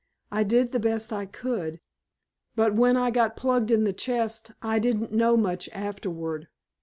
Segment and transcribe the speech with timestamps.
[0.31, 1.79] "I did the best I could,
[2.55, 6.47] but when I got plugged in the chest I didn't know much afterward.